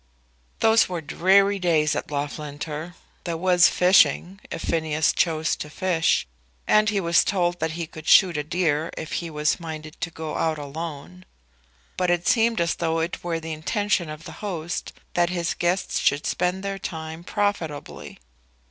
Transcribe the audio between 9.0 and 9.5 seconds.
he